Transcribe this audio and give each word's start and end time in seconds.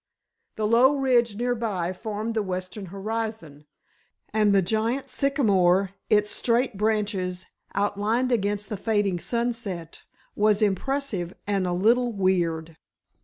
The 0.55 0.65
low 0.65 0.95
ridge 0.95 1.35
nearby 1.35 1.93
formed 1.93 2.33
the 2.33 2.41
western 2.41 2.87
horizon, 2.87 3.65
and 4.33 4.51
the 4.51 4.63
giant 4.63 5.11
sycamore, 5.11 5.91
its 6.09 6.31
straight 6.31 6.75
branches 6.75 7.45
outlined 7.75 8.31
against 8.31 8.69
the 8.69 8.77
fading 8.77 9.19
sunset, 9.19 10.01
was 10.35 10.63
impressive 10.63 11.35
and 11.45 11.67
a 11.67 11.71
little 11.73 12.11
weird. 12.11 12.77